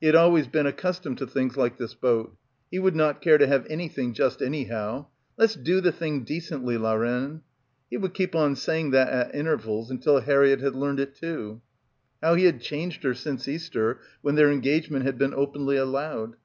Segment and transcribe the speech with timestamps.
[0.00, 2.34] He had always been accustomed to things like this boat.
[2.70, 5.08] He would not care to have anything just anyhow.
[5.36, 7.42] "Let's do the thing decently, la reine."
[7.90, 11.60] He would keep on saying that at inter vals until Harriett had learned too.
[12.22, 16.36] How he had changed her since Easter when their engagement had been openly allowed.